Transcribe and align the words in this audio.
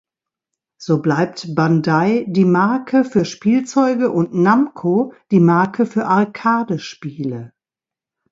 So 0.79 0.99
bleibt 0.99 1.53
"Bandai" 1.53 2.25
die 2.27 2.43
Marke 2.45 3.03
für 3.05 3.23
Spielzeuge 3.23 4.09
und 4.09 4.33
Namco 4.33 5.13
die 5.29 5.39
Marke 5.39 5.85
für 5.85 6.07
Arcade-Spiele. 6.07 7.53